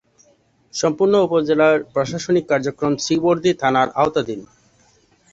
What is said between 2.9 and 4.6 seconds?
শ্রীবরদী থানার আওতাধীন।